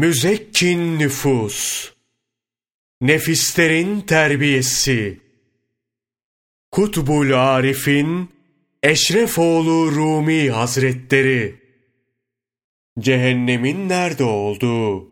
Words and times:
Müzekkin 0.00 0.98
nüfus, 0.98 1.90
nefislerin 3.00 4.00
terbiyesi, 4.00 5.20
Kutbul 6.70 7.32
Arif'in 7.32 8.30
Eşrefoğlu 8.82 9.92
Rumi 9.92 10.50
Hazretleri, 10.50 11.54
cehennemin 12.98 13.88
nerede 13.88 14.24
olduğu, 14.24 15.10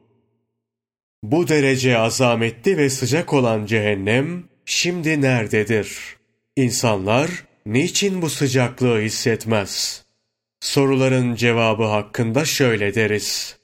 bu 1.23 1.49
derece 1.49 1.99
azametli 1.99 2.77
ve 2.77 2.91
sıcak 2.91 3.33
olan 3.33 3.67
cehennem 3.67 4.45
şimdi 4.65 5.21
nerededir? 5.21 6.17
İnsanlar 6.57 7.31
niçin 7.67 8.23
bu 8.23 8.31
sıcaklığı 8.31 9.01
hissetmez? 9.01 10.05
Soruların 10.61 11.35
cevabı 11.35 11.85
hakkında 11.85 12.45
şöyle 12.45 12.95
deriz. 12.95 13.58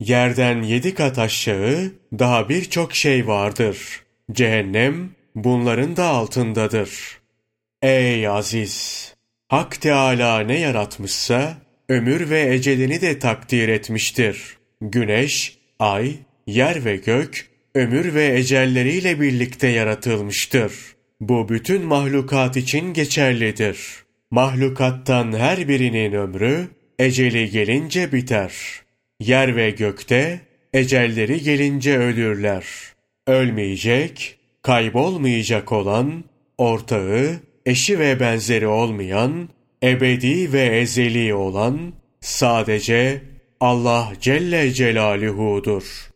Yerden 0.00 0.62
yedi 0.62 0.94
kat 0.94 1.18
aşağı 1.18 1.92
daha 2.18 2.48
birçok 2.48 2.96
şey 2.96 3.26
vardır. 3.26 4.02
Cehennem 4.32 5.10
bunların 5.34 5.96
da 5.96 6.04
altındadır. 6.04 6.90
Ey 7.82 8.28
aziz! 8.28 9.14
Hak 9.48 9.80
Teâlâ 9.80 10.40
ne 10.40 10.58
yaratmışsa, 10.58 11.56
ömür 11.88 12.30
ve 12.30 12.54
ecelini 12.54 13.00
de 13.00 13.18
takdir 13.18 13.68
etmiştir. 13.68 14.56
Güneş, 14.80 15.58
ay, 15.78 16.12
yer 16.46 16.84
ve 16.84 16.96
gök, 16.96 17.48
ömür 17.74 18.14
ve 18.14 18.38
ecelleriyle 18.38 19.20
birlikte 19.20 19.68
yaratılmıştır. 19.68 20.72
Bu 21.20 21.48
bütün 21.48 21.82
mahlukat 21.82 22.56
için 22.56 22.92
geçerlidir. 22.92 23.78
Mahlukattan 24.30 25.32
her 25.32 25.68
birinin 25.68 26.12
ömrü, 26.12 26.68
eceli 26.98 27.50
gelince 27.50 28.12
biter. 28.12 28.52
Yer 29.20 29.56
ve 29.56 29.70
gökte, 29.70 30.40
ecelleri 30.72 31.42
gelince 31.42 31.98
ölürler. 31.98 32.64
Ölmeyecek, 33.26 34.38
kaybolmayacak 34.62 35.72
olan, 35.72 36.24
ortağı, 36.58 37.40
eşi 37.66 37.98
ve 37.98 38.20
benzeri 38.20 38.66
olmayan, 38.66 39.48
ebedi 39.82 40.52
ve 40.52 40.62
ezeli 40.62 41.34
olan, 41.34 41.92
sadece 42.20 43.22
Allah 43.60 44.12
Celle 44.20 44.72
Celaluhu'dur. 44.72 46.10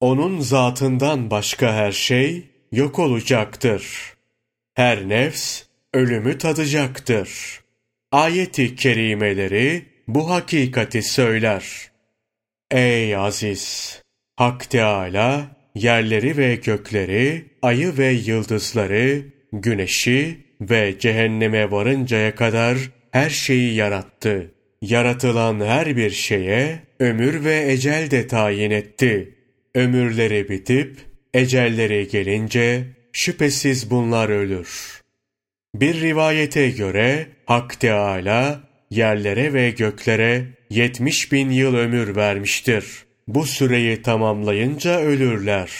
Onun 0.00 0.40
zatından 0.40 1.30
başka 1.30 1.74
her 1.74 1.92
şey 1.92 2.42
yok 2.72 2.98
olacaktır. 2.98 4.14
Her 4.74 5.08
nefs 5.08 5.62
ölümü 5.94 6.38
tadacaktır. 6.38 7.60
Ayeti 8.12 8.76
kerimeleri 8.76 9.84
bu 10.08 10.30
hakikati 10.30 11.02
söyler. 11.02 11.93
Ey 12.70 13.16
aziz! 13.16 14.02
Hak 14.36 14.70
Teâlâ 14.70 15.46
yerleri 15.74 16.36
ve 16.36 16.54
gökleri, 16.54 17.44
ayı 17.62 17.98
ve 17.98 18.10
yıldızları, 18.10 19.22
güneşi 19.52 20.38
ve 20.60 20.98
cehenneme 20.98 21.70
varıncaya 21.70 22.34
kadar 22.34 22.78
her 23.10 23.30
şeyi 23.30 23.74
yarattı. 23.74 24.54
Yaratılan 24.82 25.60
her 25.60 25.96
bir 25.96 26.10
şeye 26.10 26.78
ömür 27.00 27.44
ve 27.44 27.72
ecel 27.72 28.10
de 28.10 28.26
tayin 28.26 28.70
etti. 28.70 29.34
Ömürleri 29.74 30.48
bitip 30.48 30.96
ecelleri 31.34 32.08
gelince 32.08 32.84
şüphesiz 33.12 33.90
bunlar 33.90 34.28
ölür. 34.28 35.00
Bir 35.74 36.00
rivayete 36.00 36.70
göre 36.70 37.26
Hak 37.46 37.80
Teâlâ 37.80 38.60
yerlere 38.96 39.52
ve 39.52 39.70
göklere 39.70 40.44
yetmiş 40.70 41.32
bin 41.32 41.50
yıl 41.50 41.74
ömür 41.74 42.16
vermiştir. 42.16 42.84
Bu 43.28 43.46
süreyi 43.46 44.02
tamamlayınca 44.02 45.00
ölürler. 45.00 45.70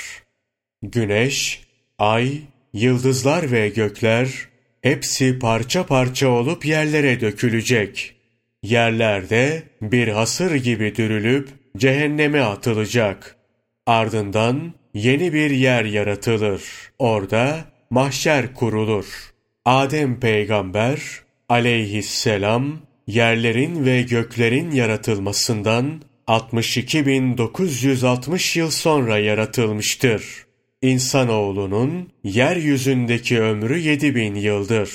Güneş, 0.83 1.61
ay, 1.99 2.41
yıldızlar 2.73 3.53
ve 3.53 3.69
gökler 3.69 4.29
hepsi 4.83 5.39
parça 5.39 5.87
parça 5.87 6.29
olup 6.29 6.67
yerlere 6.67 7.21
dökülecek. 7.21 8.15
Yerlerde 8.63 9.63
bir 9.83 10.09
hasır 10.09 10.55
gibi 10.55 10.97
dürülüp 10.97 11.49
cehenneme 11.77 12.41
atılacak. 12.41 13.37
Ardından 13.87 14.75
yeni 14.95 15.33
bir 15.33 15.51
yer 15.51 15.85
yaratılır. 15.85 16.63
Orada 16.99 17.65
mahşer 17.91 18.55
kurulur. 18.55 19.07
Adem 19.65 20.21
peygamber 20.21 21.01
aleyhisselam 21.49 22.81
yerlerin 23.07 23.85
ve 23.85 24.03
göklerin 24.03 24.71
yaratılmasından 24.71 26.03
62.960 26.27 28.59
yıl 28.59 28.71
sonra 28.71 29.19
yaratılmıştır. 29.19 30.45
İnsanoğlunun 30.83 32.13
yeryüzündeki 32.25 33.41
ömrü 33.41 33.79
7000 33.79 34.35
yıldır. 34.35 34.91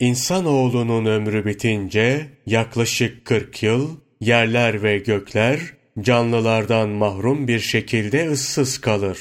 İnsanoğlunun 0.00 1.04
ömrü 1.04 1.46
bitince 1.46 2.26
yaklaşık 2.46 3.24
40 3.24 3.62
yıl 3.62 3.96
yerler 4.20 4.82
ve 4.82 4.98
gökler 4.98 5.60
canlılardan 6.00 6.88
mahrum 6.88 7.48
bir 7.48 7.60
şekilde 7.60 8.30
ıssız 8.30 8.78
kalır. 8.78 9.18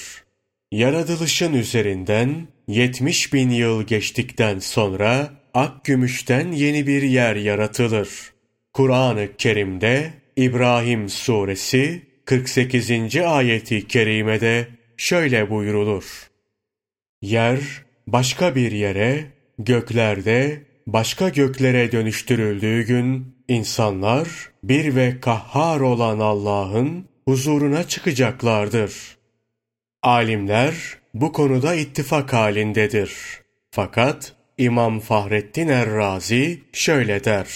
Yaratılışın 0.72 1.54
üzerinden 1.54 2.48
70 2.68 3.34
bin 3.34 3.50
yıl 3.50 3.84
geçtikten 3.84 4.60
sonra 4.60 5.32
ak 5.56 5.86
gümüşten 5.86 6.52
yeni 6.52 6.88
bir 6.88 7.02
yer 7.02 7.36
yaratılır. 7.36 8.10
Kur'an-ı 8.74 9.28
Kerim'de 9.38 10.14
İbrahim 10.36 11.10
suresi 11.10 12.02
48. 12.26 13.16
ayeti 13.16 13.88
kerimede 13.88 14.68
şöyle 14.98 15.50
buyrulur. 15.50 16.30
Yer 17.22 17.60
başka 18.08 18.56
bir 18.56 18.72
yere, 18.72 19.26
göklerde 19.60 20.62
başka 20.88 21.30
göklere 21.30 21.92
dönüştürüldüğü 21.92 22.82
gün 22.86 23.36
insanlar 23.48 24.28
bir 24.64 24.96
ve 24.96 25.20
kahhar 25.20 25.80
olan 25.80 26.20
Allah'ın 26.20 27.06
huzuruna 27.26 27.88
çıkacaklardır. 27.88 29.18
Alimler 30.04 30.76
bu 31.14 31.32
konuda 31.32 31.76
ittifak 31.76 32.34
halindedir. 32.34 33.12
Fakat 33.72 34.36
İmam 34.58 35.00
Fahrettin 35.00 35.68
Errazi 35.68 36.62
şöyle 36.74 37.24
der. 37.24 37.48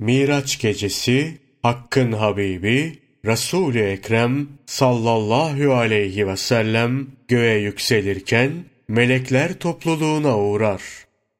Miraç 0.00 0.60
gecesi 0.60 1.38
Hakk'ın 1.62 2.12
Habibi 2.12 2.98
Resul-i 3.24 3.80
Ekrem 3.80 4.48
sallallahu 4.66 5.72
aleyhi 5.72 6.26
ve 6.26 6.36
sellem 6.36 7.06
göğe 7.28 7.58
yükselirken 7.58 8.52
melekler 8.88 9.58
topluluğuna 9.58 10.38
uğrar. 10.38 10.82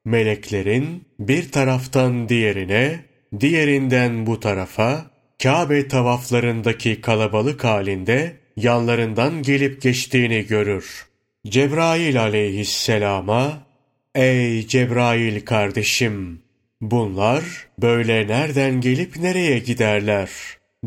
Meleklerin 0.05 1.05
bir 1.19 1.51
taraftan 1.51 2.29
diğerine, 2.29 2.99
diğerinden 3.39 4.25
bu 4.25 4.39
tarafa, 4.39 5.05
Kabe 5.43 5.87
tavaflarındaki 5.87 7.01
kalabalık 7.01 7.63
halinde 7.63 8.35
yanlarından 8.57 9.41
gelip 9.41 9.81
geçtiğini 9.81 10.45
görür. 10.45 11.07
Cebrail 11.47 12.21
aleyhisselama, 12.21 13.72
Ey 14.15 14.67
Cebrail 14.67 15.45
kardeşim! 15.45 16.41
Bunlar 16.81 17.43
böyle 17.81 18.27
nereden 18.27 18.81
gelip 18.81 19.17
nereye 19.17 19.59
giderler? 19.59 20.29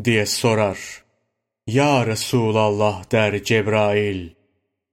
diye 0.03 0.25
sorar. 0.25 0.77
Ya 1.67 2.05
Resulallah 2.05 3.11
der 3.11 3.43
Cebrail. 3.43 4.29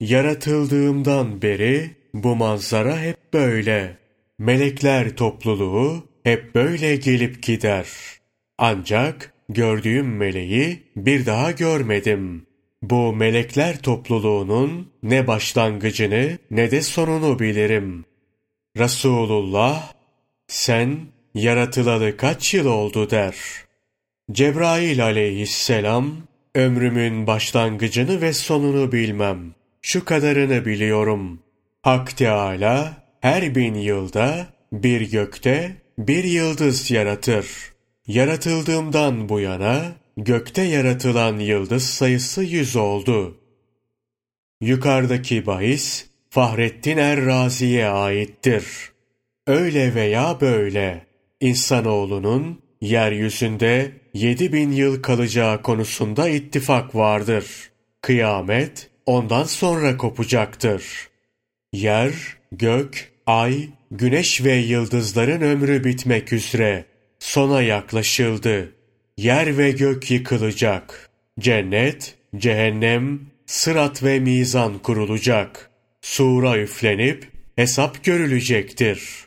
Yaratıldığımdan 0.00 1.42
beri 1.42 1.90
bu 2.14 2.36
manzara 2.36 3.00
hep 3.00 3.32
böyle. 3.32 3.98
Melekler 4.38 5.16
topluluğu 5.16 6.08
hep 6.24 6.54
böyle 6.54 6.96
gelip 6.96 7.42
gider. 7.42 7.86
Ancak 8.58 9.32
gördüğüm 9.48 10.16
meleği 10.16 10.82
bir 10.96 11.26
daha 11.26 11.50
görmedim. 11.50 12.46
Bu 12.82 13.12
melekler 13.12 13.78
topluluğunun 13.78 14.92
ne 15.02 15.26
başlangıcını 15.26 16.38
ne 16.50 16.70
de 16.70 16.82
sonunu 16.82 17.38
bilirim. 17.38 18.04
Resulullah 18.78 19.92
sen 20.48 20.98
yaratılalı 21.34 22.16
kaç 22.16 22.54
yıl 22.54 22.66
oldu 22.66 23.10
der. 23.10 23.36
Cebrail 24.32 25.04
aleyhisselam 25.04 26.16
ömrümün 26.54 27.26
başlangıcını 27.26 28.20
ve 28.20 28.32
sonunu 28.32 28.92
bilmem. 28.92 29.54
Şu 29.82 30.04
kadarını 30.04 30.66
biliyorum. 30.66 31.42
Hak 31.82 32.16
Teâlâ 32.16 32.92
her 33.20 33.54
bin 33.54 33.74
yılda 33.74 34.46
bir 34.72 35.10
gökte 35.10 35.76
bir 35.98 36.24
yıldız 36.24 36.90
yaratır. 36.90 37.46
Yaratıldığımdan 38.06 39.28
bu 39.28 39.40
yana 39.40 39.92
gökte 40.16 40.62
yaratılan 40.62 41.38
yıldız 41.38 41.84
sayısı 41.84 42.42
yüz 42.42 42.76
oldu. 42.76 43.40
Yukarıdaki 44.60 45.46
bahis 45.46 46.06
Fahrettin 46.34 46.96
Er-Razi'ye 46.96 47.86
aittir. 47.86 48.64
Öyle 49.46 49.94
veya 49.94 50.40
böyle 50.40 51.06
insanoğlunun 51.40 52.62
yeryüzünde 52.80 53.92
yedi 54.14 54.52
bin 54.52 54.72
yıl 54.72 55.02
kalacağı 55.02 55.62
konusunda 55.62 56.28
ittifak 56.28 56.94
vardır. 56.94 57.44
Kıyamet 58.02 58.90
ondan 59.06 59.44
sonra 59.44 59.96
kopacaktır. 59.96 61.08
Yer, 61.72 62.12
gök, 62.52 63.12
ay, 63.26 63.68
güneş 63.90 64.44
ve 64.44 64.54
yıldızların 64.54 65.40
ömrü 65.40 65.84
bitmek 65.84 66.32
üzere 66.32 66.84
sona 67.18 67.62
yaklaşıldı. 67.62 68.72
Yer 69.16 69.58
ve 69.58 69.70
gök 69.70 70.10
yıkılacak. 70.10 71.10
Cennet, 71.40 72.14
cehennem, 72.36 73.20
sırat 73.46 74.02
ve 74.02 74.20
mizan 74.20 74.78
kurulacak. 74.78 75.73
Sura 76.04 76.58
üflenip 76.58 77.28
hesap 77.56 78.04
görülecektir. 78.04 79.26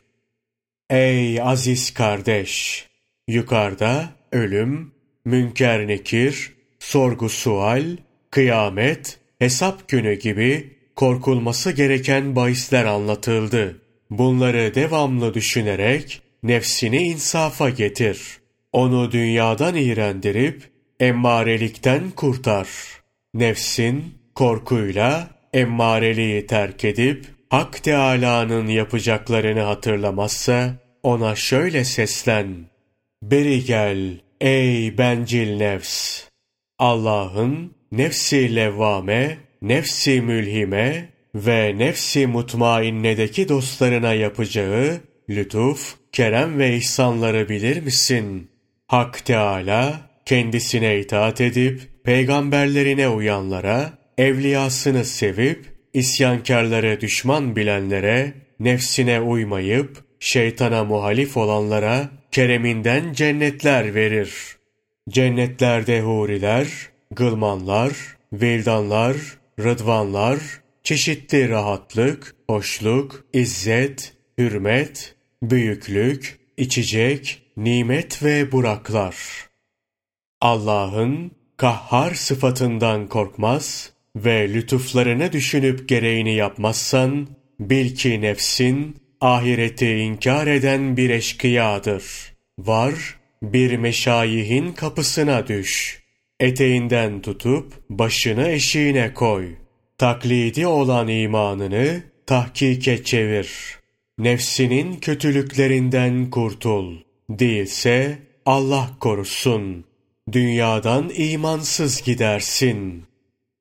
Ey 0.90 1.42
aziz 1.42 1.94
kardeş! 1.94 2.84
Yukarıda 3.28 4.10
ölüm, 4.32 4.92
münker 5.24 5.86
nekir, 5.86 6.52
sorgu 6.78 7.28
sual, 7.28 7.96
kıyamet, 8.30 9.18
hesap 9.38 9.88
günü 9.88 10.14
gibi 10.14 10.76
korkulması 10.96 11.72
gereken 11.72 12.36
bahisler 12.36 12.84
anlatıldı. 12.84 13.82
Bunları 14.10 14.74
devamlı 14.74 15.34
düşünerek 15.34 16.22
nefsini 16.42 17.02
insafa 17.02 17.70
getir. 17.70 18.38
Onu 18.72 19.12
dünyadan 19.12 19.74
iğrendirip 19.74 20.62
emmarelikten 21.00 22.10
kurtar. 22.10 22.68
Nefsin 23.34 24.14
korkuyla 24.34 25.37
emmareliği 25.52 26.46
terk 26.46 26.84
edip 26.84 27.26
Hak 27.50 27.82
Teâlâ'nın 27.82 28.66
yapacaklarını 28.66 29.60
hatırlamazsa 29.60 30.74
ona 31.02 31.34
şöyle 31.34 31.84
seslen. 31.84 32.56
Beri 33.22 33.64
gel 33.64 34.20
ey 34.40 34.98
bencil 34.98 35.56
nefs. 35.56 36.24
Allah'ın 36.78 37.74
nefsi 37.92 38.56
levvame, 38.56 39.38
nefsi 39.62 40.20
mülhime 40.20 41.08
ve 41.34 41.74
nefsi 41.78 42.26
mutmainnedeki 42.26 43.48
dostlarına 43.48 44.14
yapacağı 44.14 45.00
lütuf, 45.30 45.94
kerem 46.12 46.58
ve 46.58 46.76
ihsanları 46.76 47.48
bilir 47.48 47.82
misin? 47.82 48.50
Hak 48.86 49.24
Teâlâ 49.24 50.00
kendisine 50.26 50.98
itaat 50.98 51.40
edip 51.40 51.80
peygamberlerine 52.04 53.08
uyanlara, 53.08 53.97
evliyasını 54.18 55.04
sevip 55.04 55.64
isyankarları 55.94 57.00
düşman 57.00 57.56
bilenlere, 57.56 58.34
nefsine 58.60 59.20
uymayıp 59.20 60.04
şeytana 60.20 60.84
muhalif 60.84 61.36
olanlara 61.36 62.10
kereminden 62.32 63.12
cennetler 63.12 63.94
verir. 63.94 64.32
Cennetlerde 65.08 66.00
huriler, 66.00 66.68
gılmanlar, 67.10 67.92
vildanlar, 68.32 69.16
rıdvanlar, 69.60 70.38
çeşitli 70.82 71.48
rahatlık, 71.48 72.34
hoşluk, 72.50 73.24
izzet, 73.32 74.12
hürmet, 74.38 75.14
büyüklük, 75.42 76.38
içecek, 76.56 77.42
nimet 77.56 78.24
ve 78.24 78.52
buraklar. 78.52 79.16
Allah'ın 80.40 81.30
kahhar 81.56 82.14
sıfatından 82.14 83.06
korkmaz 83.06 83.92
ve 84.24 84.54
lütuflarını 84.54 85.32
düşünüp 85.32 85.88
gereğini 85.88 86.34
yapmazsan, 86.34 87.28
bil 87.60 87.94
ki 87.94 88.20
nefsin 88.20 88.96
ahireti 89.20 89.90
inkar 89.90 90.46
eden 90.46 90.96
bir 90.96 91.10
eşkıyadır. 91.10 92.04
Var, 92.58 92.94
bir 93.42 93.76
meşayihin 93.76 94.72
kapısına 94.72 95.46
düş. 95.46 96.02
Eteğinden 96.40 97.22
tutup 97.22 97.72
başını 97.90 98.48
eşiğine 98.48 99.14
koy. 99.14 99.54
Taklidi 99.98 100.66
olan 100.66 101.08
imanını 101.08 102.02
tahkike 102.26 103.04
çevir. 103.04 103.78
Nefsinin 104.18 104.96
kötülüklerinden 104.96 106.30
kurtul. 106.30 106.96
Değilse 107.30 108.18
Allah 108.46 108.90
korusun. 109.00 109.84
Dünyadan 110.32 111.10
imansız 111.16 112.02
gidersin. 112.02 113.04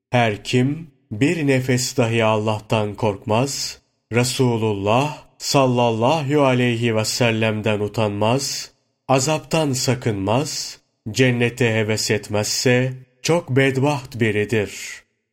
Her 0.10 0.44
kim 0.44 0.92
bir 1.12 1.48
nefes 1.48 1.98
dahi 1.98 2.24
Allah'tan 2.24 2.96
korkmaz, 2.96 3.82
Resulullah 4.14 5.24
sallallahu 5.38 6.44
aleyhi 6.46 6.96
ve 6.96 7.06
sellem'den 7.06 7.80
utanmaz, 7.80 8.72
azaptan 9.08 9.74
sakınmaz, 9.74 10.80
cennete 11.12 11.74
heves 11.74 12.12
etmezse 12.12 12.94
çok 13.22 13.50
bedbaht 13.50 14.20
biridir. 14.20 14.72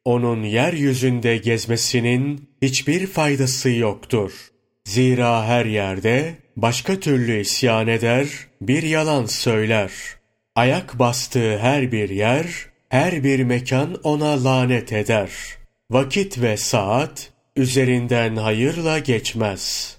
Onun 0.04 0.42
yeryüzünde 0.42 1.36
gezmesinin 1.36 2.48
hiçbir 2.62 3.06
faydası 3.06 3.70
yoktur. 3.70 4.32
Zira 4.84 5.46
her 5.46 5.66
yerde 5.66 6.34
başka 6.56 7.00
türlü 7.00 7.40
isyan 7.40 7.88
eder, 7.88 8.28
bir 8.60 8.82
yalan 8.82 9.26
söyler. 9.26 9.92
Ayak 10.56 10.98
bastığı 10.98 11.58
her 11.58 11.92
bir 11.92 12.10
yer, 12.10 12.73
her 12.94 13.24
bir 13.24 13.44
mekan 13.44 14.00
ona 14.02 14.44
lanet 14.44 14.92
eder. 14.92 15.30
Vakit 15.90 16.42
ve 16.42 16.56
saat 16.56 17.32
üzerinden 17.56 18.36
hayırla 18.36 18.98
geçmez. 18.98 19.96